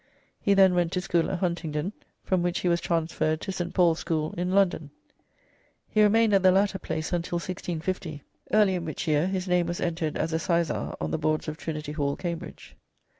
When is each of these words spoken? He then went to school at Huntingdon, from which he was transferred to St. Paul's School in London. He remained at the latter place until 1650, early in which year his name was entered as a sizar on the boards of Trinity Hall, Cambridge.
He 0.41 0.55
then 0.55 0.73
went 0.73 0.91
to 0.93 1.01
school 1.01 1.29
at 1.29 1.37
Huntingdon, 1.37 1.93
from 2.23 2.41
which 2.41 2.61
he 2.61 2.67
was 2.67 2.81
transferred 2.81 3.39
to 3.41 3.51
St. 3.51 3.71
Paul's 3.71 3.99
School 3.99 4.33
in 4.35 4.49
London. 4.51 4.89
He 5.91 6.01
remained 6.01 6.33
at 6.33 6.41
the 6.41 6.49
latter 6.51 6.79
place 6.79 7.13
until 7.13 7.35
1650, 7.35 8.23
early 8.51 8.73
in 8.73 8.83
which 8.85 9.07
year 9.07 9.27
his 9.27 9.47
name 9.47 9.67
was 9.67 9.79
entered 9.79 10.17
as 10.17 10.33
a 10.33 10.39
sizar 10.39 10.97
on 10.99 11.11
the 11.11 11.19
boards 11.19 11.47
of 11.47 11.57
Trinity 11.57 11.91
Hall, 11.91 12.15
Cambridge. 12.15 12.75